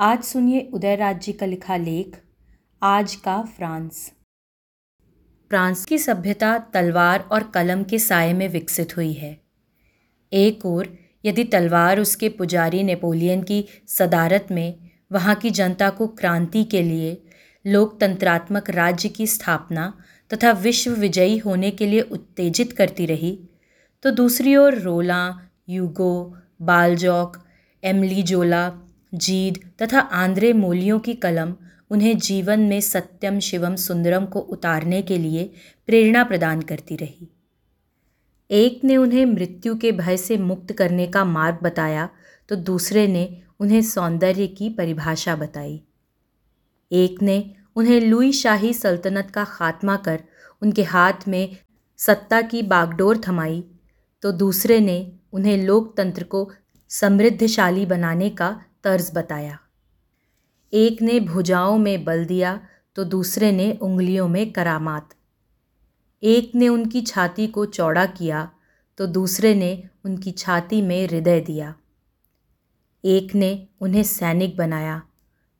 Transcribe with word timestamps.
आज 0.00 0.22
सुनिए 0.22 0.60
उदयराज 0.74 1.20
जी 1.20 1.32
का 1.32 1.46
लिखा 1.46 1.76
लेख, 1.76 2.16
आज 2.82 3.14
का 3.14 3.42
फ्रांस। 3.42 4.12
फ्रांस 5.50 5.84
की 5.84 5.98
सभ्यता 5.98 6.58
तलवार 6.58 7.20
और 7.20 7.42
कलम 7.42 7.82
के 7.82 7.98
साय 7.98 8.32
में 8.32 8.48
विकसित 8.48 8.96
हुई 8.96 9.12
है। 9.12 9.40
एक 10.32 10.66
ओर, 10.66 10.96
यदि 11.24 11.44
तलवार 11.44 12.00
उसके 12.00 12.28
पुजारी 12.28 12.82
नेपोलियन 12.82 13.42
की 13.42 13.64
सदारत 13.88 14.46
में, 14.50 14.90
वहाँ 15.12 15.34
की 15.34 15.50
जनता 15.50 15.90
को 15.90 16.06
क्रांति 16.06 16.64
के 16.64 16.82
लिए, 16.82 17.22
लोकतंत्रात्मक 17.66 18.70
राज्य 18.70 19.08
की 19.08 19.26
स्थापना 19.26 19.92
तथा 20.34 20.52
विश्व 20.52 20.90
विजयी 20.90 21.38
होने 21.38 21.70
के 21.70 21.86
लिए 21.86 22.00
उत्तेजित 22.00 22.72
करती 22.72 23.06
रही 23.06 23.38
तो 24.02 24.10
दूसरी 24.10 24.56
ओर 24.56 24.74
रोला, 24.74 25.50
यूगो, 25.68 26.36
बालजौक, 26.62 27.44
एमली 27.84 28.22
जोला 28.22 28.68
जीद 29.12 29.58
तथा 29.82 30.00
आंद्रे 30.00 30.52
मोलियों 30.52 30.98
की 30.98 31.14
कलम 31.14 31.54
उन्हें 31.90 32.18
जीवन 32.18 32.60
में 32.60 32.80
सत्यम 32.80 33.38
शिवम 33.38 33.76
सुंदरम 33.76 34.26
को 34.26 34.40
उतारने 34.40 35.02
के 35.02 35.18
लिए 35.18 35.50
प्रेरणा 35.86 36.24
प्रदान 36.24 36.62
करती 36.62 36.96
रही। 36.96 37.28
एक 38.50 38.84
ने 38.84 38.96
उन्हें 38.96 39.24
मृत्यु 39.26 39.74
के 39.76 39.92
भय 39.92 40.16
से 40.16 40.36
मुक्त 40.36 40.72
करने 40.72 41.06
का 41.06 41.24
मार्ग 41.24 41.58
बताया 41.62 42.08
तो 42.48 42.56
दूसरे 42.56 43.06
ने 43.06 43.42
उन्हें 43.60 43.82
सौंदर्य 43.82 44.46
की 44.46 44.68
परिभाषा 44.70 45.36
बताई। 45.36 45.80
एक 46.92 47.22
ने 47.22 47.54
उन्हें 47.76 48.00
लुई 48.00 48.32
शाही 48.32 48.72
सल्तनत 48.74 49.30
का 49.30 49.44
खात्मा 49.44 49.96
कर 49.96 50.22
उनके 50.62 50.82
हाथ 50.82 51.28
में 51.28 51.56
सत्ता 51.98 52.40
की 52.42 52.62
बागडोर 52.62 53.20
थमाई 53.28 53.64
तो 54.22 54.32
दूसरे 54.32 54.80
ने 54.80 55.12
उन्हें 55.32 55.56
लोकतंत्र 55.56 56.24
को 56.24 56.50
समृद्धशाली 56.90 57.86
बनाने 57.86 58.30
का 58.30 58.48
तर्ज 58.88 59.10
बताया। 59.14 59.58
एक 60.72 61.02
ने 61.02 61.20
भुजाओं 61.20 61.78
में 61.78 62.04
बल 62.04 62.24
दिया 62.24 62.58
तो 62.96 63.04
दूसरे 63.04 63.52
ने 63.52 63.72
उंगलियों 63.82 64.28
में 64.28 64.52
करामात। 64.52 65.14
एक 66.22 66.54
ने 66.54 66.68
उनकी 66.68 67.00
छाती 67.02 67.46
को 67.46 67.64
चौड़ा 67.66 68.06
किया 68.06 68.50
तो 68.98 69.06
दूसरे 69.06 69.54
ने 69.54 69.88
उनकी 70.04 70.30
छाती 70.32 70.82
में 70.82 71.06
हृदय 71.06 71.40
दिया। 71.40 71.74
एक 73.04 73.34
ने 73.34 73.66
उन्हें 73.80 74.02
सैनिक 74.02 74.56
बनाया 74.56 75.02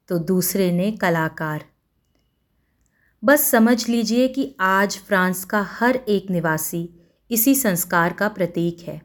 तो 0.08 0.18
दूसरे 0.18 0.70
ने 0.72 0.90
कलाकार। 0.92 1.64
बस 3.22 3.40
समझ 3.40 3.88
लीजिए 3.88 4.28
कि 4.28 4.54
आज 4.60 4.98
फ्रांस 4.98 5.44
का 5.44 5.60
हर 5.70 5.96
एक 6.08 6.30
निवासी 6.30 6.88
इसी 7.30 7.54
संस्कार 7.54 8.12
का 8.12 8.28
प्रतीक 8.28 8.80
है। 8.80 9.00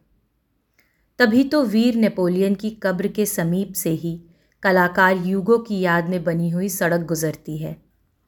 तभी 1.19 1.43
तो 1.43 1.63
वीर 1.63 1.95
नेपोलियन 1.95 2.55
की 2.55 2.69
कब्र 2.83 3.07
के 3.07 3.25
समीप 3.25 3.73
से 3.73 3.89
ही 3.89 4.21
कलाकार 4.63 5.17
युगों 5.17 5.59
की 5.59 5.79
याद 5.79 6.09
में 6.09 6.23
बनी 6.23 6.49
हुई 6.49 6.69
सड़क 6.69 7.01
गुजरती 7.01 7.57
है 7.57 7.75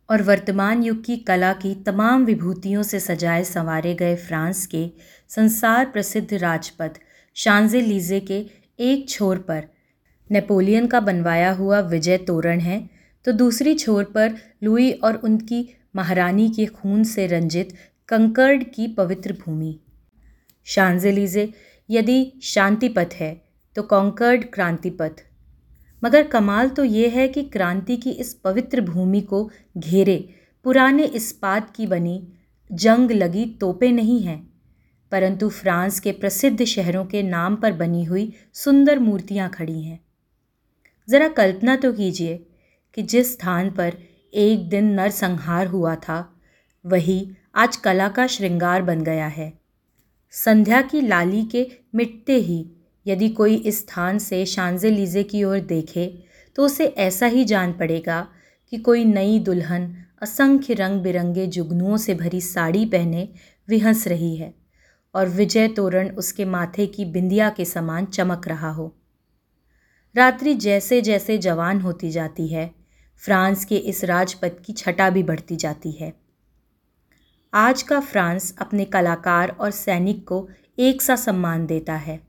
और 0.10 0.22
वर्तमान 0.22 0.84
युग 0.84 1.04
की 1.04 1.18
कला 1.18 1.54
की 1.54 1.74
तमाम 1.76 2.26
विभूतियों 2.26 2.84
से 2.84 3.00
सजाए 3.00 3.44
संवारे 3.44 3.94
गए 3.96 4.16
फ्रांस 4.16 4.66
के 4.66 4.92
संसार 5.30 5.86
प्रसिद्ध 5.86 6.34
राजपथ 6.34 6.90
शांजे 7.36 7.82
लीजे 7.82 8.20
के 8.20 8.46
एक 8.80 9.10
छोर 9.10 9.38
पर 9.38 9.64
नेपोलियन 10.32 10.88
का 10.88 11.00
बनवाया 11.00 11.52
हुआ 11.52 11.80
विजय 11.80 12.18
तोरण 12.18 12.60
है 12.60 12.90
तो 13.26 13.32
दूसरी 13.32 13.74
छोर 13.74 14.04
पर 14.04 14.36
लुई 14.64 14.92
और 14.92 15.16
उनकी 15.16 15.68
महारानी 15.96 16.50
के 16.50 16.66
खून 16.66 17.04
से 17.04 17.28
रंजित 17.28 17.74
कंकर्ड 18.08 18.64
की 18.64 18.88
पवित्र 18.88 19.34
भूमि। 19.34 19.80
शांजेलीजे 20.66 21.54
यदि 21.90 22.34
शांति 22.42 22.90
पथ 22.90 23.10
है 23.14 23.42
तो 23.76 23.84
कॉन्कर्ड 23.84 24.44
क्रांति 24.54 24.90
पथ 24.90 25.12
मगर 26.04 26.24
कमाल 26.24 26.70
तो 26.70 26.84
ये 26.84 27.10
है 27.10 27.28
कि 27.28 27.44
क्रांति 27.44 27.98
की 27.98 28.10
इस 28.10 28.34
पवित्र 28.34 28.82
भूमि 28.82 29.22
को 29.22 29.52
घेरे, 29.78 30.30
पुराने 30.64 31.06
इस्पात 31.06 31.76
की 31.76 31.88
बनी, 31.88 32.28
जंग 32.72 33.12
लगी 33.12 33.46
तोपें 33.46 33.92
नहीं 33.92 34.22
हैं। 34.22 34.54
परंतु 35.12 35.50
फ्रांस 35.50 36.00
के 36.00 36.12
प्रसिद्ध 36.12 36.66
शहरों 36.66 37.06
के 37.06 37.24
नाम 37.24 37.56
पर 37.56 37.72
बनी 37.72 38.04
हुई 38.04 38.34
सुंदर 38.54 39.00
मूर्तियाँ 39.00 39.50
खड़ी 39.50 39.84
हैं। 39.84 40.00
ज़रा 41.10 41.28
कल्पना 41.28 41.76
तो 41.76 41.94
कीजिए 41.94 42.46
कि 42.94 43.02
जिस 43.02 43.34
स्थान 43.34 43.72
पर 43.72 43.94
एक 44.34 44.70
दिन 44.70 44.86
नरसंहार 44.86 45.68
हुआ 45.68 45.96
था, 45.96 46.42
वही 46.86 47.32
आज 47.56 47.76
कला 47.76 48.10
का 48.10 48.28
श्रृंगार 48.28 48.82
बन 48.82 49.02
गया 49.02 49.28
है। 49.28 49.65
संध्या 50.38 50.82
की 50.82 51.02
लाली 51.02 51.46
के 51.46 51.72
मिटते 51.96 52.36
ही 52.36 52.70
यदि 53.08 53.30
कोई 53.30 53.56
इस 53.56 53.80
स्थान 53.80 54.18
से 54.18 54.46
शांजे 54.46 54.90
लीजे 54.90 55.24
की 55.24 55.44
ओर 55.44 55.60
देखे 55.60 56.24
तो 56.56 56.66
उसे 56.66 56.86
ऐसा 56.86 57.26
ही 57.26 57.46
जान 57.46 57.74
पड़ेगा 57.74 58.28
कि 58.70 58.78
कोई 58.78 59.06
नई 59.06 59.40
दुल्हन 59.40 59.98
असंख्य 60.22 60.74
रंग 60.74 61.02
बिरंगे 61.02 61.48
जुगनुओं 61.48 61.98
से 61.98 62.14
भरी 62.14 62.42
साड़ी 62.42 62.86
पहने 62.86 63.30
विहंस 63.70 64.08
रही 64.08 64.36
है 64.36 64.54
और 65.16 65.30
विजय 65.30 65.68
तोरण 65.68 66.10
उसके 66.10 66.46
माथे 66.46 66.88
की 66.88 67.06
बिंदिया 67.06 67.50
के 67.50 67.66
समान 67.66 68.06
चमक 68.06 68.48
रहा 68.48 68.72
हो। 68.72 68.96
रात्रि 70.16 70.54
जैसे 70.54 71.02
जैसे 71.02 71.38
जवान 71.38 71.82
होती 71.82 72.12
जाती 72.12 72.48
है, 72.48 72.76
फ्रांस 73.18 73.66
के 73.66 73.76
इस 73.76 74.04
राजपथ 74.04 74.52
की 74.66 74.74
छटा 74.74 75.10
भी 75.10 75.24
बढ़ती 75.24 75.56
जाती 75.56 75.92
है। 75.92 76.25
आज 77.58 77.82
का 77.82 78.00
फ्रांस 78.00 78.56
अपने 78.58 78.86
कलाकार 78.86 79.50
और 79.50 79.72
सैनिक 79.72 80.28
को 80.28 80.50
एक 80.80 81.02
सा 81.02 81.16
सम्मान 81.16 81.66
देता 81.66 81.96
है। 81.96 82.28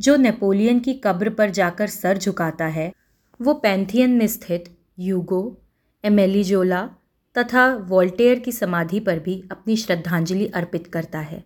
जो 0.00 0.16
नेपोलियन 0.16 0.80
की 0.80 0.94
कब्र 0.94 1.30
पर 1.30 1.50
जाकर 1.50 1.86
सर 1.86 2.18
झुकाता 2.18 2.66
है, 2.66 2.92
वो 3.42 3.54
पैंथियन 3.54 4.10
में 4.10 4.26
स्थित 4.26 4.78
यूगो 4.98 5.62
एमेलीजोला 6.04 6.90
तथा 7.38 7.74
वॉल्टेयर 7.74 8.38
की 8.38 8.52
समाधि 8.52 9.00
पर 9.00 9.18
भी 9.18 9.48
अपनी 9.52 9.76
श्रद्धांजलि 9.76 10.46
अर्पित 10.46 10.86
करता 10.86 11.18
है। 11.18 11.44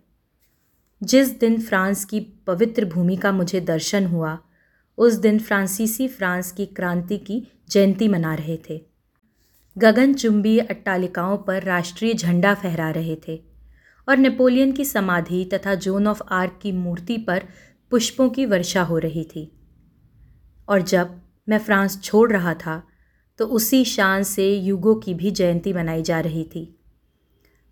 जिस 1.03 1.39
दिन 1.39 1.61
फ्रांस 1.61 2.05
की 2.05 2.19
पवित्र 2.19 2.85
भूमि 2.85 3.15
का 3.15 3.31
मुझे 3.31 3.61
दर्शन 3.61 4.05
हुआ, 4.05 4.39
उस 4.97 5.13
दिन 5.13 5.39
फ्रांसीसी 5.39 6.07
फ्रांस 6.07 6.51
की 6.51 6.65
क्रांति 6.65 7.17
की 7.17 7.47
जयंती 7.69 8.07
मना 8.07 8.35
रहे 8.35 8.57
थे। 8.69 8.90
गगनचुंबीय 9.77 10.59
अट्टालिकाओं 10.59 11.37
पर 11.37 11.63
राष्ट्रीय 11.63 12.13
झंडा 12.13 12.53
फहरा 12.53 12.89
रहे 12.89 13.15
थे 13.27 13.41
और 14.09 14.17
नेपोलियन 14.17 14.71
की 14.71 14.85
समाधि 14.85 15.43
तथा 15.45 15.75
जोन 15.75 16.07
ऑफ़ 16.07 16.21
आर्क 16.29 16.59
की 16.61 16.71
मूर्ति 16.71 17.17
पर 17.17 17.43
पुष्पों 17.91 18.29
की 18.29 18.45
वर्षा 18.45 18.81
हो 18.81 18.97
रही 18.97 19.23
थी। 19.23 19.51
और 20.69 20.81
जब 20.81 21.21
मैं 21.49 21.57
फ्रांस 21.57 22.01
छोड़ 22.03 22.31
रहा 22.31 22.53
था 22.53 22.83
तो 23.37 23.45
उसी 23.45 23.85
शान 23.85 24.23
से 24.23 24.55
युगों 24.55 24.95
की 24.95 25.13
भी 25.13 25.31
जयंती 25.31 25.73
मनाई 25.73 26.01
जा 26.01 26.19
रही 26.19 26.43
थी। 26.43 26.79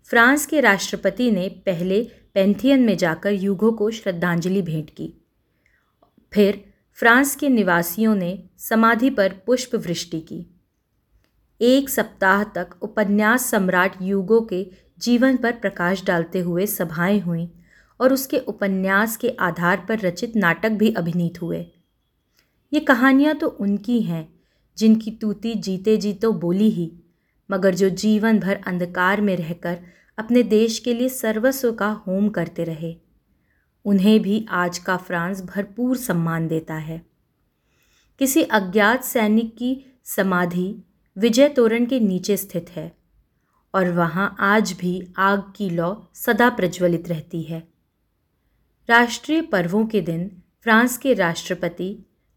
फ्रांस 0.04 0.46
के 0.46 0.60
राष्ट्रपति 0.60 1.30
ने 1.30 1.48
पहले 1.66 2.02
पेंथियन 2.34 2.80
में 2.80 2.96
जाकर 2.96 3.32
युगों 3.32 3.72
को 3.72 3.90
श्रद्धांजलि 3.90 4.62
भेंट 4.62 4.90
की। 4.90 5.12
फिर 6.32 6.64
फ्रांस 6.92 7.36
के 7.36 7.48
निवासियों 7.48 8.14
ने 8.14 8.48
समाधि 8.58 9.10
पर 9.10 9.32
पुष्प 9.46 9.74
वृष्टि 9.74 10.20
की। 10.20 10.59
एक 11.60 11.88
सप्ताह 11.90 12.44
तक 12.44 12.70
उपन्यास 12.82 13.50
सम्राट 13.50 13.96
युगो 14.02 14.40
के 14.40 14.66
जीवन 14.98 15.36
पर 15.36 15.52
प्रकाश 15.52 16.04
डालते 16.04 16.40
हुए 16.40 16.66
सभाएँ 16.66 17.20
हुईं 17.20 17.48
और 18.00 18.12
उसके 18.12 18.38
उपन्यास 18.38 19.16
के 19.16 19.28
आधार 19.40 19.84
पर 19.88 19.98
रचित 19.98 20.36
नाटक 20.36 20.70
भी 20.70 20.92
अभिनीत 20.92 21.42
हुए। 21.42 21.60
ये 22.72 22.80
कहानियाँ 22.80 23.34
तो 23.34 23.48
उनकी 23.48 24.00
हैं, 24.02 24.28
जिनकी 24.78 25.10
तूती 25.10 25.54
जीते 25.54 25.96
जी 25.96 26.12
तो 26.12 26.32
बोली 26.32 26.70
ही, 26.70 26.92
मगर 27.50 27.74
जो 27.74 27.88
जीवन 27.88 28.38
भर 28.38 28.60
अंधकार 28.66 29.20
में 29.20 29.36
रहकर 29.36 29.78
अपने 30.18 30.42
देश 30.42 30.78
के 30.78 30.94
लिए 30.94 31.08
सर्वस्व 31.08 31.72
का 31.72 31.90
होम 32.06 32.28
करते 32.28 32.64
रहे, 32.64 32.96
उन्हें 33.84 34.20
भी 34.22 34.46
आज 34.50 34.78
का 34.78 34.96
फ्रांस 34.96 35.42
भरपूर 35.44 35.96
सम्मान 35.96 36.48
देता 36.48 36.74
है। 36.74 37.02
किसी 38.20 38.42
अज्ञात 38.42 39.04
सैनिक 39.04 39.56
की 39.56 40.00
समाधि 40.04 40.82
विजय 41.20 41.48
तोरण 41.48 41.84
के 41.86 41.98
नीचे 42.00 42.36
स्थित 42.36 42.70
है 42.70 42.90
और 43.74 43.90
वहाँ 43.92 44.36
आज 44.40 44.72
भी 44.72 44.92
आग 45.18 45.42
की 45.56 45.68
लौ 45.70 45.94
सदा 46.14 46.48
प्रज्वलित 46.50 47.08
रहती 47.08 47.42
है। 47.42 47.62
राष्ट्रीय 48.88 49.40
पर्वों 49.42 49.84
के 49.86 50.00
दिन 50.00 50.30
फ्रांस 50.62 50.96
के 50.98 51.12
राष्ट्रपति 51.14 51.90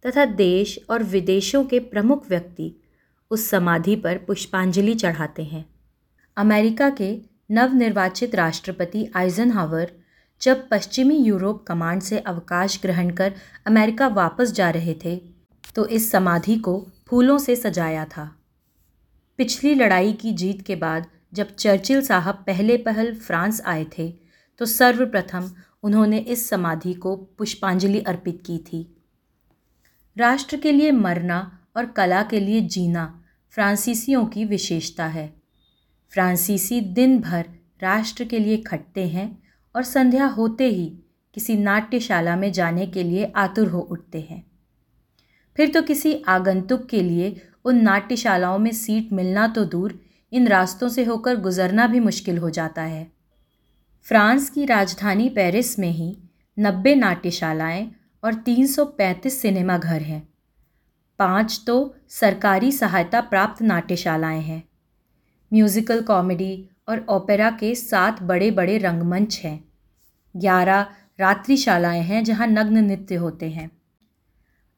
तथा 0.06 0.26
देश 0.26 0.78
और 0.90 1.04
विदेशों 1.04 1.64
के 1.66 1.80
प्रमुख 1.80 2.30
व्यक्ति 2.30 2.72
उस 3.32 3.50
समाधि 3.50 3.96
पर 3.96 4.18
पुष्पांजलि 4.18 4.96
चढ़ाते 4.96 5.44
हैं। 5.44 5.66
अमेरिका 6.38 6.90
के 6.92 7.12
नवनिर्वाचित 7.52 8.36
राष्ट्रपति 8.36 9.08
आइजनहावर 9.16 9.92
जब 10.42 10.68
पश्चिमी 10.70 11.18
यूरोप 11.18 11.66
कमांड 11.68 12.02
से 12.02 12.20
अवकाश 12.20 12.80
ग्रहण 12.82 13.16
कर 13.16 13.34
अमेरिका 13.68 14.08
वापस 14.14 14.52
जा 14.52 14.70
रहे 14.72 14.96
थे 15.06 15.20
तो 15.76 15.86
इस 15.88 16.12
समाधि 16.12 16.58
को 16.58 16.80
फूलों 17.08 17.38
से 17.38 17.56
सजाया 17.56 18.06
था। 18.06 18.32
पिछली 19.40 19.74
लड़ाई 19.76 20.14
की 20.14 20.32
जीत 20.32 20.62
के 20.62 20.76
बाद 20.76 21.06
जब 21.34 21.56
चर्चिल 21.56 22.02
साहब 22.02 22.44
पहले 22.48 22.78
पहल 22.78 23.14
फ्रांस 23.16 23.62
आए 23.62 23.86
थे 23.98 24.10
तो 24.58 24.66
सर्वप्रथम 24.66 25.52
उन्होंने 25.84 26.18
इस 26.18 26.48
समाधि 26.50 26.94
को 26.94 27.16
पुष्पांजलि 27.16 28.00
अर्पित 28.00 28.44
की 28.46 28.58
थी। 28.58 28.86
राष्ट्र 30.18 30.58
के 30.58 30.72
लिए 30.72 30.92
मरना 30.92 31.60
और 31.78 31.86
कला 31.86 32.22
के 32.24 32.40
लिए 32.40 32.62
जीना 32.62 33.24
फ्रांसीसियों 33.54 34.26
की 34.26 34.46
विशेषता 34.46 35.06
है। 35.06 35.34
फ्रांसीसी 36.12 36.82
दिन 36.82 37.20
भर 37.20 37.50
राष्ट्र 37.82 38.24
के 38.24 38.40
लिए 38.40 38.58
खटते 38.58 39.08
हैं 39.08 39.44
और 39.76 39.84
संध्या 39.84 40.26
होते 40.26 40.68
ही 40.70 40.86
किसी 41.34 41.56
नाट्यशाला 41.56 42.36
में 42.36 42.52
जाने 42.52 42.88
के 42.88 43.04
लिए 43.04 43.32
आतुर 43.36 43.68
हो 43.68 43.80
उठते 43.82 44.22
हैं। 44.22 44.44
फिर 45.58 45.72
तो 45.72 45.82
किसी 45.82 46.14
आगंतुक 46.28 46.86
के 46.86 47.02
लिए 47.02 47.42
उन 47.66 47.82
नाट्यशालाओं 47.82 48.60
में 48.60 48.72
सीट 48.72 49.14
मिलना 49.14 49.48
तो 49.48 49.66
दूर, 49.66 50.00
इन 50.32 50.48
रास्तों 50.48 50.90
से 50.90 51.04
होकर 51.04 51.36
गुजरना 51.36 51.88
भी 51.88 52.00
मुश्किल 52.00 52.38
हो 52.38 52.50
जाता 52.50 52.82
है। 52.82 53.12
फ्रांस 54.02 54.50
की 54.50 54.66
राजधानी 54.66 55.30
पेरिस 55.30 55.80
में 55.80 55.92
ही 55.92 56.18
नब्बे 56.60 56.96
नाट्यशालाएँ 56.96 57.92
और 58.24 58.34
335 58.34 59.42
सिनेमा 59.42 59.78
घर 59.78 60.02
हैं। 60.02 60.28
पाँच 61.20 61.64
तो 61.68 61.96
सरकारी 62.10 62.72
सहायता 62.72 63.22
प्राप्त 63.22 63.62
नाट्यशालाएँ 63.62 64.42
हैं। 64.42 64.64
म्यूज़िकल 65.54 66.02
कॉमेडी 66.02 66.70
और 66.88 67.06
ओपेरा 67.10 67.50
के 67.50 67.76
सात 67.76 68.24
बड़े 68.24 68.52
बड़े 68.52 68.78
रंगमंच 68.78 69.42
हैं। 69.44 69.64
ग्यारह 70.36 70.88
रात्रिशालाएँ 71.20 72.02
हैं 72.02 72.24
जहाँ 72.24 72.48
नग्न 72.48 72.78
नृत्य 72.78 73.16
होते 73.16 73.50
हैं। 73.50 73.72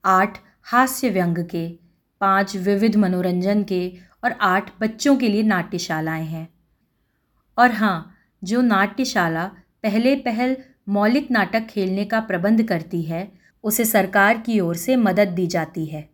आठ 0.05 0.38
हास्य 0.63 1.09
व्यंग 1.09 1.38
के 1.38 1.84
पाँच 2.21 2.56
विविध 2.56 2.95
मनोरंजन 2.95 3.63
के 3.63 3.94
और 4.23 4.31
आठ 4.31 4.71
बच्चों 4.81 5.15
के 5.15 5.29
लिए 5.29 5.44
नाट्यशालाएँ 5.44 6.25
हैं। 6.25 6.50
और 7.57 7.71
हाँ 7.71 8.15
जो 8.44 8.62
नाट्यशाला 8.62 9.45
पहले 9.83 10.15
पहल 10.15 10.57
मौलिक 10.89 11.31
नाटक 11.31 11.59
खेलने 11.59 12.06
का 12.06 12.19
प्रबंध 12.19 12.63
करती 12.63 13.01
है, 13.01 13.31
उसे 13.63 13.85
सरकार 13.85 14.38
की 14.38 14.59
ओर 14.59 14.75
से 14.75 14.95
मदद 14.95 15.27
दी 15.27 15.47
जाती 15.47 15.85
है। 15.85 16.09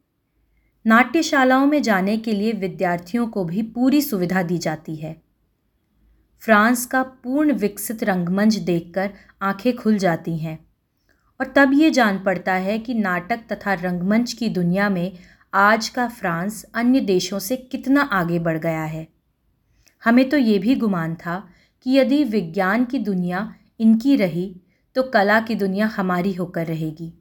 नाट्यशालाओं 0.88 1.66
में 1.66 1.82
जाने 1.82 2.18
के 2.18 2.34
लिए 2.34 2.52
विद्यार्थियों 2.52 3.28
को 3.28 3.46
भी 3.46 3.62
पूरी 3.62 4.02
सुविधा 4.02 4.44
दी 4.44 4.58
जाती 4.58 4.96
है। 4.96 5.22
फ्रांस 6.40 6.86
का 6.86 7.04
पूर्ण 7.04 7.54
विकसित 7.54 8.04
रंगमंच 8.04 8.56
देखकर 8.56 9.10
आँखें 9.42 9.76
खुल 9.76 9.98
जाती 9.98 10.38
हैं। 10.38 10.66
और 11.42 11.54
तब 11.56 11.72
ये 11.74 11.92
जान 11.92 12.20
पड़ता 12.20 12.54
है 12.54 12.80
कि 12.80 12.94
नाटक 12.94 13.40
तथा 13.52 13.74
रंगमंच 13.74 14.34
की 14.34 14.50
दुनिया 14.50 14.90
में 14.90 15.14
आज 15.54 15.88
का 15.90 16.08
फ्रांस 16.08 16.64
अन्य 16.74 17.00
देशों 17.00 17.38
से 17.40 17.56
कितना 17.56 18.02
आगे 18.02 18.38
बढ़ 18.40 18.58
गया 18.58 18.84
है। 18.84 19.08
हमें 20.04 20.30
तो 20.30 20.38
ये 20.38 20.58
भी 20.60 20.76
गुमान 20.76 21.16
था 21.16 21.36
कि 21.86 21.98
यदि 21.98 22.24
विज्ञान 22.24 22.86
की 22.86 23.00
दुनिया 23.00 23.54
इनकी 23.80 24.16
रही 24.16 24.46
तो 24.96 25.04
कला 25.04 25.40
की 25.40 25.56
दुनिया 25.56 25.88
हमारी 25.88 26.32
होकर 26.34 26.66
रहेगी। 26.66 27.12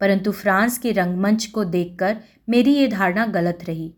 परंतु 0.00 0.32
फ्रांस 0.32 0.76
के 0.78 0.92
रंगमंच 0.92 1.46
को 1.46 1.64
देखकर 1.64 2.16
मेरी 2.48 2.74
ये 2.74 2.88
धारणा 2.88 3.26
गलत 3.26 3.64
रही। 3.64 3.92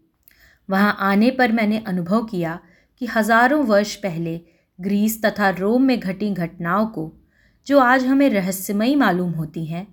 वहाँ 0.69 0.97
आने 1.01 1.31
पर 1.31 1.53
मैंने 1.53 1.83
अनुभव 1.87 2.25
किया 2.25 2.59
कि 3.01 3.07
हज़ारों 3.07 3.65
वर्ष 3.65 3.95
पहले 3.97 4.41
ग्रीस 4.79 5.21
तथा 5.25 5.49
रोम 5.51 5.83
में 5.83 5.99
घटी 6.01 6.31
घटनाओं 6.31 6.87
को, 6.87 7.13
जो 7.67 7.79
आज 7.79 8.05
हमें 8.05 8.29
रहस्यमयी 8.31 8.95
मालूम 8.97 9.31
होती 9.31 9.65
हैं, 9.65 9.87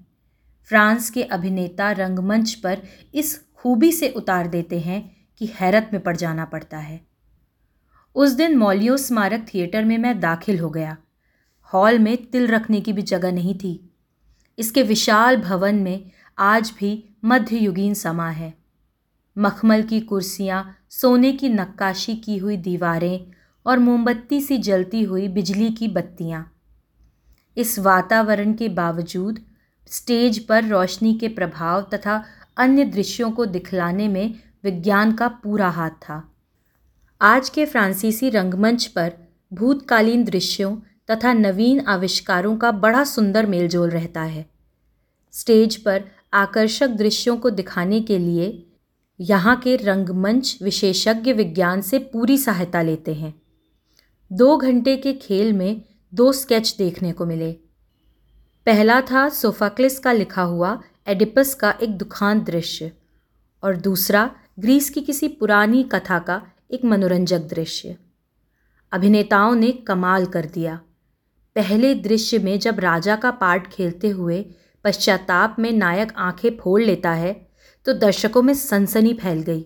फ्रांस 0.70 1.10
के 1.10 1.24
अभिनेता 1.24 1.92
रंगमंच 1.92 2.54
पर 2.54 2.82
इस 3.14 3.40
खूबी 3.64 3.92
से 3.92 4.10
उतार 4.10 4.48
देते 4.48 4.80
हैं 4.80 5.28
कि 5.38 5.46
हैरत 5.46 5.90
में 5.94 6.02
पड़ 6.04 6.18
जाना 6.18 6.46
पड़ता 6.46 6.78
है। 6.78 7.02
उस 8.16 8.32
दिन 8.32 8.58
मौलियो 8.58 8.98
स्मारक 8.98 9.46
थिएटर 9.54 9.86
में 9.86 9.98
मैं 9.98 10.20
दाखिल 10.20 10.60
हो 10.60 10.70
गया। 10.70 10.98
हॉल 11.74 12.00
में 12.00 12.26
तिल 12.26 12.48
रखने 12.48 12.82
की 12.82 12.94
भी 12.94 13.02
जगह 13.02 13.32
नहीं 13.32 13.56
थी। 13.56 13.90
इसके 14.60 14.84
विशाल 14.84 15.38
भवन 15.38 15.76
में 15.76 16.12
आज 16.38 16.74
भी 16.80 17.16
मध्ययुगीन 17.26 17.94
समा 17.94 18.30
है। 18.30 18.54
मखमल 19.38 19.84
की 19.84 20.00
कुर्सियाँ, 20.02 20.78
सोने 20.90 21.32
की 21.32 21.50
नक्काशी 21.50 22.16
की 22.16 22.38
हुई 22.38 22.58
दीवारें 22.58 23.26
और 23.66 23.80
मोमबत्ती 23.80 24.42
सी 24.42 24.58
जलती 24.58 25.04
हुई 25.04 25.28
बिजली 25.28 25.70
की 25.70 25.88
बत्तियाँ। 25.88 26.54
इस 27.58 27.80
वातावरण 27.80 28.54
के 28.54 28.70
बावजूद 28.70 29.40
स्टेज 29.88 30.48
पर 30.48 30.66
रोशनी 30.66 31.14
के 31.14 31.28
प्रभाव 31.28 31.82
तथा 31.94 32.24
अन्य 32.58 32.86
दृश्यों 32.86 33.32
को 33.32 33.46
दिखलाने 33.46 34.08
में 34.08 34.36
विज्ञान 34.64 35.14
का 35.14 35.28
पूरा 35.28 35.70
हाथ 35.70 35.90
था। 35.90 36.36
आज 37.22 37.50
के 37.50 37.66
फ्रांसीसी 37.66 38.30
रंगमंच 38.30 38.86
पर 38.86 39.14
भूतकालीन 39.54 40.24
दृश्यों 40.24 40.76
तथा 41.12 41.34
नवीन 41.34 41.80
आविष्कारों 41.80 42.58
का 42.58 42.72
बड़ा 42.72 43.04
सुंदर 43.04 43.46
मेलजोल 43.46 43.90
रहता 43.90 44.22
है। 44.22 44.50
स्टेज 45.32 45.76
पर 45.76 46.04
आकर्षक 46.34 46.88
दृश्यों 46.88 47.38
को 47.38 47.50
दिखाने 47.50 48.02
के 48.02 48.18
लिए 48.18 48.68
यहाँ 49.20 49.56
के 49.56 49.76
रंगमंच 49.76 50.60
विशेषज्ञ 50.62 51.34
विज्ञान 51.34 51.82
से 51.82 52.00
पूरी 52.00 52.38
सहायता 52.38 52.82
लेते 52.82 53.14
हैं। 53.14 53.42
दो 54.32 54.58
घंटे 54.58 54.98
के 54.98 55.14
खेल 55.14 55.54
में 55.54 55.82
दो 56.14 56.32
स्केच 56.32 56.76
देखने 56.78 57.12
को 57.12 57.26
मिले। 57.26 57.52
पहला 58.66 59.02
था 59.02 59.30
सोफाक्लिस 59.30 60.00
का 60.00 60.12
लिखा 60.12 60.42
हुआ 60.42 60.82
एडिपस 61.08 61.54
का 61.54 61.74
एक 61.84 61.98
दुखांत 61.98 62.44
दृश्य 62.44 62.92
और 63.64 63.76
दूसरा 63.78 64.30
ग्रीस 64.60 64.90
की 64.90 65.02
किसी 65.02 65.28
पुरानी 65.28 65.84
कथा 65.84 66.20
का 66.20 66.42
एक 66.72 66.86
मनोरंजक 66.86 67.40
दृश्य। 67.40 67.96
अभिनेताओं 68.92 69.56
ने 69.56 69.72
कमाल 69.72 70.26
कर 70.26 70.46
दिया। 70.46 70.80
पहले 71.56 71.94
दृश्य 71.96 72.40
में 72.40 72.58
जब 72.60 72.80
राजा 72.80 73.16
का 73.16 73.32
पार्ट 73.32 73.68
खेलते 73.68 74.10
हुए 74.10 74.46
पश्चाताप 74.86 75.56
में 75.60 75.72
नायक 75.72 76.14
आँखें 76.18 76.50
फोड़ 76.58 76.82
लेता 76.82 77.12
है 77.12 77.34
तो 77.86 77.94
दर्शकों 77.94 78.42
में 78.42 78.54
सनसनी 78.54 79.14
फैल 79.14 79.42
गई। 79.42 79.66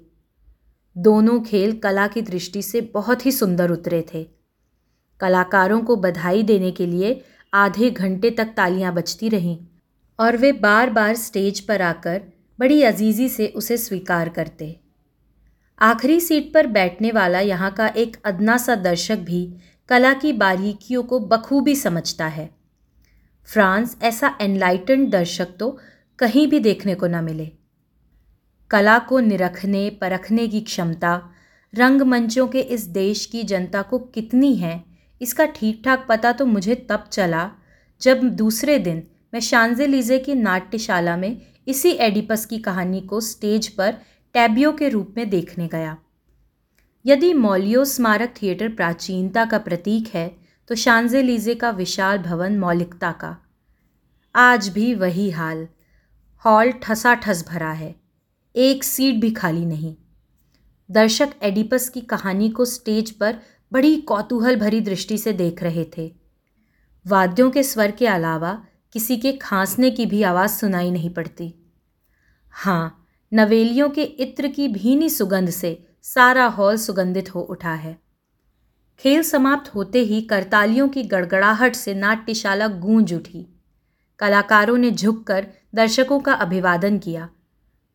दोनों 0.95 1.39
खेल 1.41 1.77
कला 1.79 2.07
की 2.07 2.21
दृष्टि 2.21 2.61
से 2.61 2.81
बहुत 2.93 3.25
ही 3.25 3.31
सुंदर 3.31 3.71
उतरे 3.71 4.05
थे। 4.13 4.27
कलाकारों 5.19 5.81
को 5.81 5.95
बधाई 5.95 6.43
देने 6.43 6.71
के 6.71 6.85
लिए 6.85 7.21
आधे 7.53 7.91
घंटे 7.91 8.29
तक 8.29 8.53
तालियाँ 8.57 8.93
बजती 8.93 9.29
रहीं। 9.29 9.57
और 10.19 10.37
वे 10.37 10.51
बार 10.51 10.89
बार 10.89 11.15
स्टेज 11.15 11.59
पर 11.59 11.81
आकर 11.81 12.21
बड़ी 12.59 12.81
अजीज़ी 12.83 13.27
से 13.29 13.47
उसे 13.47 13.77
स्वीकार 13.77 14.29
करते। 14.29 14.75
आखिरी 15.81 16.19
सीट 16.19 16.53
पर 16.53 16.67
बैठने 16.67 17.11
वाला 17.11 17.39
यहाँ 17.39 17.71
का 17.71 17.87
एक 17.87 18.17
अदना 18.25 18.57
सा 18.57 18.75
दर्शक 18.75 19.17
भी 19.17 19.41
कला 19.89 20.13
की 20.13 20.31
बारीकियों 20.35 21.03
को 21.03 21.19
बखूबी 21.19 21.75
समझता 21.75 22.27
है। 22.27 22.49
फ्रांस 23.47 23.97
ऐसा 24.03 24.35
एनलाइटेंड 24.41 25.09
दर्शक 25.11 25.55
तो 25.59 25.77
कहीं 26.19 26.47
भी 26.47 26.59
देखने 26.59 26.95
को 26.95 27.07
न 27.07 27.23
मिले। 27.23 27.51
कला 28.71 28.97
को 28.99 29.19
निरखने, 29.19 29.89
परखने 29.91 30.47
की 30.47 30.61
क्षमता 30.61 31.21
रंगमंचों 31.73 32.47
के 32.47 32.61
इस 32.61 32.85
देश 32.87 33.25
की 33.25 33.43
जनता 33.43 33.81
को 33.81 33.99
कितनी 33.99 34.53
है, 34.55 34.83
इसका 35.21 35.45
ठीक 35.45 35.81
ठाक 35.85 36.05
पता 36.09 36.31
तो 36.31 36.45
मुझे 36.45 36.75
तब 36.89 37.03
चला 37.11 37.49
जब 38.01 38.23
दूसरे 38.35 38.77
दिन 38.79 39.03
मैं 39.33 39.39
शांजे 39.39 40.17
की 40.19 40.33
नाट्यशाला 40.33 41.15
में 41.17 41.41
इसी 41.67 41.89
एडिपस 41.91 42.45
की 42.45 42.57
कहानी 42.57 43.01
को 43.01 43.19
स्टेज 43.21 43.67
पर 43.67 43.95
टैबियो 44.33 44.71
के 44.71 44.89
रूप 44.89 45.13
में 45.17 45.29
देखने 45.29 45.67
गया। 45.67 45.97
यदि 47.05 47.33
मौलियो 47.33 47.85
स्मारक 47.85 48.33
थिएटर 48.41 48.69
प्राचीनता 48.69 49.45
का 49.45 49.57
प्रतीक 49.57 50.07
है 50.07 50.27
तो 50.69 50.75
शांजे 50.75 51.21
लीजे 51.21 51.55
का 51.55 51.69
विशाल 51.69 52.17
भवन 52.17 52.57
मौलिकता 52.59 53.11
का। 53.11 53.35
आज 54.35 54.67
भी 54.69 54.93
वही 54.93 55.29
हाल। 55.29 55.67
हॉल 56.45 56.71
ठसा 56.71 57.13
ठस 57.15 57.45
भरा 57.49 57.71
है। 57.71 57.95
एक 58.55 58.83
सीट 58.83 59.15
भी 59.15 59.31
खाली 59.31 59.65
नहीं। 59.65 59.95
दर्शक 60.89 61.29
एडिपस 61.41 61.89
की 61.89 62.01
कहानी 62.01 62.49
को 62.49 62.65
स्टेज 62.65 63.11
पर 63.11 63.39
बड़ी 63.71 63.95
कौतूहल 64.01 64.55
भरी 64.55 64.81
दृष्टि 64.81 65.17
से 65.17 65.33
देख 65.33 65.63
रहे 65.63 65.85
थे। 65.97 66.11
वाद्यों 67.05 67.49
के 67.51 67.63
स्वर 67.63 67.91
के 67.91 68.07
अलावा 68.07 68.65
किसी 68.93 69.17
के 69.17 69.31
खांसने 69.31 69.91
की 69.91 70.05
भी 70.05 70.23
आवाज़ 70.23 70.51
सुनाई 70.51 70.91
नहीं 70.91 71.09
पड़ती। 71.09 71.53
हाँ 72.49 73.07
नवेलियों 73.33 73.89
के 73.89 74.03
इत्र 74.03 74.47
की 74.47 74.67
भीनी 74.67 75.09
सुगंध 75.09 75.49
से 75.49 75.87
सारा 76.01 76.45
हॉल 76.45 76.77
सुगंधित 76.77 77.35
हो 77.35 77.41
उठा 77.41 77.73
है। 77.73 77.97
खेल 78.99 79.21
समाप्त 79.21 79.75
होते 79.75 79.99
ही 79.99 80.21
करतालियों 80.21 80.87
की 80.89 81.03
गड़गड़ाहट 81.03 81.75
से 81.75 81.93
नाट्यशाला 81.93 82.67
गूंज 82.67 83.13
उठी। 83.13 83.45
कलाकारों 84.19 84.77
ने 84.77 84.91
झुककर 84.91 85.47
दर्शकों 85.75 86.19
का 86.19 86.33
अभिवादन 86.33 86.97
किया। 86.97 87.29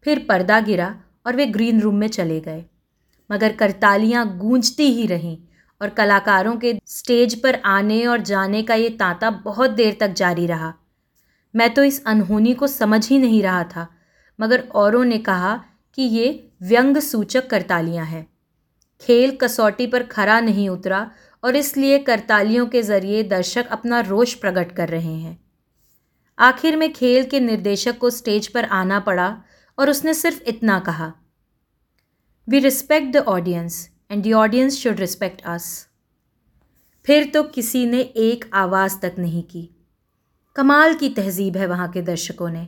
फिर 0.05 0.27
पर्दा 0.29 0.61
गिरा 0.61 0.95
और 1.27 1.37
वे 1.37 1.47
ग्रीन 1.47 1.81
रूम 1.81 1.95
में 1.95 2.09
चले 2.09 2.41
गए। 2.41 2.65
मगर 3.31 3.53
करतालियाँ 3.53 4.27
गूंजती 4.39 4.93
ही 4.93 5.07
रहीं 5.07 5.37
और 5.81 5.89
कलाकारों 5.89 6.57
के 6.57 6.75
स्टेज 6.87 7.43
पर 7.43 7.55
आने 7.65 8.05
और 8.07 8.21
जाने 8.21 8.63
का 8.63 8.75
ये 8.75 8.89
तांता 8.91 9.31
बहुत 9.31 9.71
देर 9.71 9.97
तक 10.01 10.13
जारी 10.13 10.47
रहा। 10.47 10.73
मैं 11.55 11.73
तो 11.75 11.85
इस 11.85 12.03
अनहोनी 12.05 12.55
को 12.55 12.67
समझ 12.67 13.09
ही 13.09 13.19
नहीं 13.19 13.43
रहा 13.43 13.65
था, 13.67 13.87
मगर 14.39 14.69
औरों 14.75 15.05
ने 15.05 15.19
कहा 15.21 15.55
कि 15.99 16.03
ये 16.03 16.49
व्यंग 16.63 16.99
सूचक 16.99 17.49
करतालियाँ 17.51 18.07
हैं। 18.07 18.27
खेल 19.03 19.37
कसौटी 19.37 19.87
पर 19.87 20.03
खरा 20.03 20.41
नहीं 20.41 20.69
उतरा 20.69 21.11
और 21.43 21.57
इसलिए 21.57 21.99
करतालियों 22.01 22.67
के 22.67 22.83
ज़रिए 22.83 23.23
दर्शक 23.23 23.69
अपना 23.69 24.01
रोष 24.01 24.35
प्रकट 24.35 24.73
कर 24.73 24.89
रहे 24.89 25.15
हैं। 25.15 25.39
आखिर 26.39 26.77
में 26.77 26.93
खेल 26.93 27.25
के 27.25 27.41
निर्देशक 27.41 27.99
को 27.99 28.11
स्टेज 28.11 28.47
पर 28.49 28.65
आना 28.65 29.01
पड़ा 29.01 29.43
और 29.79 29.91
उसने 29.91 30.15
सिर्फ़ 30.15 30.43
इतना 30.43 30.79
कहा 30.79 31.13
we 32.49 32.59
respect 32.59 33.13
the 33.13 33.17
audience 33.29 33.89
and 34.11 34.25
the 34.25 34.33
audience 34.35 34.79
should 34.79 35.01
respect 35.01 35.43
us 35.47 35.69
फिर 37.07 37.31
तो 37.35 37.43
किसी 37.45 37.85
ने 37.87 38.01
एक 38.01 38.45
आवाज़ 38.55 38.99
तक 39.01 39.15
नहीं 39.19 39.43
की। 39.43 39.69
कमाल 40.57 40.95
की 40.95 41.09
तहजीब 41.09 41.57
है 41.57 41.67
वहाँ 41.67 41.89
के 41.91 42.01
दर्शकों 42.03 42.49
ने। 42.51 42.67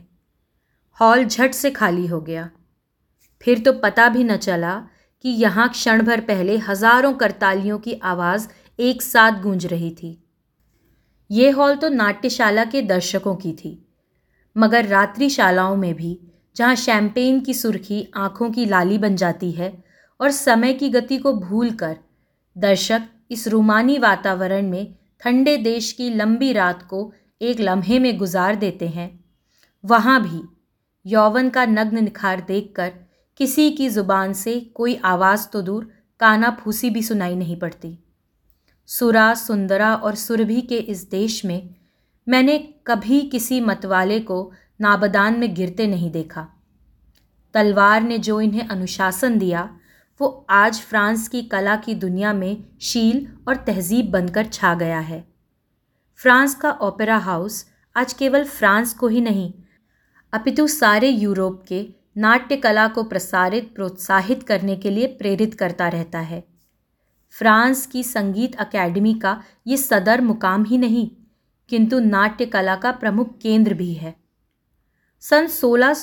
हॉल 0.99 1.23
झट 1.25 1.53
से 1.53 1.71
खाली 1.71 2.05
हो 2.07 2.19
गया। 2.21 2.49
फिर 3.41 3.59
तो 3.59 3.73
पता 3.73 4.07
भी 4.09 4.23
न 4.23 4.37
चला 4.37 4.75
कि 5.23 5.29
यहाँ 5.31 5.67
क्षण 5.69 6.01
भर 6.01 6.21
पहले 6.21 6.57
हज़ारों 6.57 7.13
करतालियों 7.13 7.77
की 7.79 7.93
आवाज़ 8.03 8.47
एक 8.79 9.01
साथ 9.01 9.41
गूंज 9.41 9.65
रही 9.65 9.89
थी। 9.93 10.17
ये 11.29 11.49
हॉल 11.49 11.75
तो 11.75 11.89
नाट्यशाला 11.89 12.63
के 12.65 12.81
दर्शकों 12.83 13.35
की 13.35 13.51
थी। 13.53 13.79
मगर 14.55 14.85
रात्रिशालाओं 14.85 15.75
में 15.75 15.93
भी, 15.93 16.19
जहाँ 16.55 16.75
शैम्पेन 16.75 17.39
की 17.39 17.53
सुर्खी 17.53 18.07
आँखों 18.15 18.49
की 18.51 18.65
लाली 18.65 18.97
बन 18.97 19.15
जाती 19.15 19.51
है 19.51 19.73
और 20.19 20.31
समय 20.31 20.73
की 20.73 20.89
गति 20.89 21.17
को 21.17 21.33
भूलकर 21.33 21.95
दर्शक 22.55 23.07
इस 23.31 23.47
रूमानी 23.47 23.97
वातावरण 23.99 24.69
में 24.69 24.93
ठंडे 25.21 25.55
देश 25.57 25.91
की 25.91 26.09
लंबी 26.09 26.51
रात 26.53 26.81
को 26.83 27.11
एक 27.45 27.59
लम्हे 27.59 27.99
में 27.99 28.17
गुजार 28.17 28.55
देते 28.55 28.87
हैं। 28.87 29.09
वहाँ 29.83 30.21
भी 30.23 30.41
यौवन 31.05 31.49
का 31.49 31.65
नग्न 31.65 32.03
निखार 32.03 32.41
देखकर 32.41 32.93
किसी 33.37 33.69
की 33.71 33.89
ज़ुबान 33.89 34.33
से 34.33 34.59
कोई 34.75 34.95
आवाज़ 34.95 35.47
तो 35.47 35.61
दूर 35.61 35.91
काना 36.19 36.49
फूसी 36.59 36.89
भी 36.89 37.03
सुनाई 37.03 37.35
नहीं 37.35 37.59
पड़ती। 37.59 37.97
सुरा, 38.85 39.33
सुंदरा 39.33 39.95
और 39.95 40.15
सुरभि 40.15 40.61
के 40.61 40.77
इस 40.77 41.09
देश 41.09 41.45
में 41.45 41.75
मैंने 42.27 42.57
कभी 42.87 43.21
किसी 43.21 43.61
मतवाले 43.61 44.19
को 44.19 44.51
नाबदान 44.81 45.39
में 45.39 45.53
गिरते 45.55 45.87
नहीं 45.87 46.11
देखा। 46.11 46.47
तलवार 47.53 48.01
ने 48.01 48.17
जो 48.17 48.41
इन्हें 48.41 48.67
अनुशासन 48.67 49.37
दिया, 49.37 49.69
वो 50.19 50.45
आज 50.49 50.79
फ्रांस 50.79 51.27
की 51.27 51.41
कला 51.41 51.75
की 51.75 51.95
दुनिया 51.95 52.33
में 52.33 52.63
शील 52.81 53.27
और 53.47 53.55
तहजीब 53.55 54.11
बनकर 54.11 54.45
छा 54.45 54.73
गया 54.75 54.99
है। 54.99 55.34
फ्रांस 56.19 56.53
का 56.55 56.69
ओपेरा 56.81 57.17
हाउस 57.17 57.65
आज 57.95 58.13
केवल 58.13 58.43
फ्रांस 58.45 58.93
को 58.93 59.07
ही 59.07 59.21
नहीं, 59.21 59.51
अपितु 60.33 60.65
सारे 60.67 61.07
यूरोप 61.09 61.63
के 61.67 61.81
नाट्य 62.17 62.55
कला 62.57 62.87
को 62.87 63.03
प्रसारित, 63.03 63.69
प्रोत्साहित 63.75 64.43
करने 64.43 64.75
के 64.75 64.89
लिए 64.89 65.07
प्रेरित 65.15 65.53
करता 65.53 65.87
रहता 65.87 66.19
है। 66.19 66.43
फ्रांस 67.33 67.85
की 67.85 68.03
संगीत 68.03 68.55
अकेडमी 68.57 69.13
का 69.13 69.41
ये 69.67 69.77
सदर 69.77 70.21
मुकाम 70.21 70.63
ही 70.63 70.77
नहीं, 70.77 71.07
किंतु 71.69 71.99
नाट्य 71.99 72.45
कला 72.45 72.75
का 72.75 72.91
प्रमुख 72.93 73.37
केंद्र 73.37 73.73
भी 73.73 73.91
है। 73.93 74.15
सन 75.23 75.47
सोलह 75.49 75.93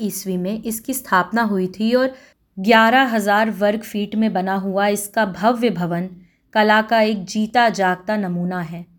ईस्वी 0.00 0.36
में 0.36 0.62
इसकी 0.62 0.94
स्थापना 0.94 1.42
हुई 1.44 1.66
थी 1.70 1.92
और 1.94 2.14
ग्यारह 2.56 3.14
हज़ार 3.14 3.50
वर्ग 3.58 3.82
फीट 3.82 4.14
में 4.14 4.32
बना 4.32 4.54
हुआ 4.58 4.86
इसका 4.88 5.26
भव्य 5.26 5.70
भवन 5.72 6.08
कला 6.54 6.80
का 6.84 7.00
एक 7.02 7.24
जीता 7.26 7.68
जागता 7.70 8.16
नमूना 8.18 8.60
है। 8.60 8.91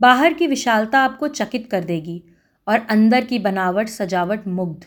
बाहर 0.00 0.34
की 0.34 0.46
विशालता 0.46 0.98
आपको 0.98 1.28
चकित 1.28 1.68
कर 1.70 1.84
देगी 1.84 2.22
और 2.66 2.86
अंदर 2.90 3.24
की 3.24 3.38
बनावट, 3.38 3.88
सजावट 3.88 4.46
मुग्ध। 4.48 4.84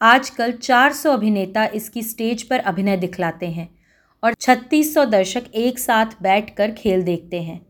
आजकल 0.00 0.52
400 0.52 1.10
अभिनेता 1.10 1.64
इसकी 1.66 2.02
स्टेज 2.02 2.42
पर 2.42 2.58
अभिनय 2.58 2.96
दिखलाते 2.96 3.46
हैं 3.46 3.68
और 4.22 4.34
3600 4.34 5.04
दर्शक 5.04 5.44
एक 5.54 5.78
साथ 5.78 6.06
बैठकर 6.22 6.70
खेल 6.70 7.02
देखते 7.02 7.42
हैं। 7.42 7.60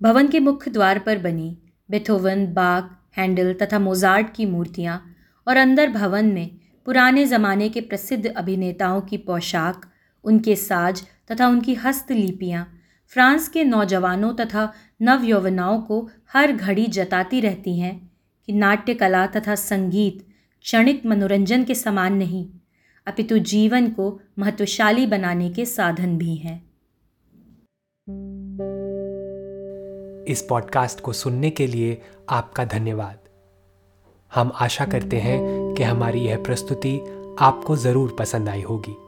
भवन 0.00 0.28
के 0.28 0.40
मुख्य 0.40 0.70
द्वार 0.70 0.98
पर 0.98 1.18
बनी 1.18 1.56
बेथोवन 1.88 2.46
बाग 2.46 2.96
हैंडल 3.16 3.52
तथा 3.52 3.78
मोजार्ट 3.78 4.34
की 4.34 4.46
मूर्तियाँ 4.46 5.02
और 5.46 5.56
अंदर 5.56 5.90
भवन 5.90 6.26
में 6.26 6.50
पुराने 6.86 7.24
ज़माने 7.26 7.68
के 7.68 7.80
प्रसिद्ध 7.80 8.26
अभिनेताओं 8.26 9.00
की 9.00 9.16
पोशाक, 9.16 9.86
उनके 10.24 10.56
साज 10.56 11.02
तथा 11.32 11.48
उनकी 11.48 11.74
हस्तलिपियाँ 11.74 12.66
फ्रांस 13.08 13.48
के 13.48 13.64
नौजवानों 13.64 14.34
तथा 14.34 14.72
नवयौवनाओं 15.02 15.80
को 15.80 16.10
हर 16.32 16.52
घड़ी 16.52 16.86
जताती 16.86 17.40
रहती 17.40 17.78
हैं 17.78 18.10
कि 18.46 18.52
नाट्य 18.52 18.94
कला 18.94 19.26
तथा 19.26 19.54
संगीत 19.54 20.26
क्षणिक 20.60 21.06
मनोरंजन 21.06 21.64
के 21.64 21.74
समान 21.74 22.14
नहीं, 22.14 22.46
अपितु 23.06 23.38
जीवन 23.38 23.90
को 23.90 24.20
महत्वशाली 24.38 25.06
बनाने 25.06 25.50
के 25.50 25.64
साधन 25.64 26.18
भी 26.18 26.36
हैं। 26.36 26.56
इस 30.24 30.46
पॉडकास्ट 30.48 31.00
को 31.00 31.12
सुनने 31.12 31.50
के 31.50 31.66
लिए 31.66 32.02
आपका 32.30 32.64
धन्यवाद। 32.64 33.18
हम 34.34 34.52
आशा 34.54 34.84
करते 34.84 35.16
हैं 35.16 35.40
कि 35.74 35.82
हमारी 35.82 36.20
यह 36.20 36.42
प्रस्तुति 36.42 36.98
आपको 37.40 37.76
ज़रूर 37.76 38.16
पसंद 38.18 38.48
आई 38.48 38.62
होगी। 38.62 39.07